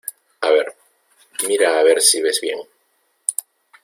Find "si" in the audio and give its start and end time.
2.01-2.21